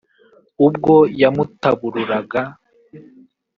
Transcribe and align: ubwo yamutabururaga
ubwo 0.67 0.95
yamutabururaga 1.21 2.41